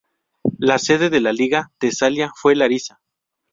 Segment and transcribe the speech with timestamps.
[0.57, 3.01] La sede de la Liga Tesalia fue Larisa.